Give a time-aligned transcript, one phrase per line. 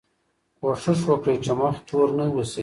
[0.57, 2.59] کوښښ وکړئ چې مخ تور نه اوسئ.